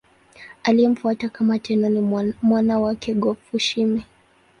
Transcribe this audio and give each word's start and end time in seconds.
Aliyemfuata 0.63 1.29
kama 1.29 1.59
Tenno 1.59 1.89
ni 1.89 2.33
mwana 2.41 2.79
wake 2.79 3.13
Go-Fushimi. 3.13 4.03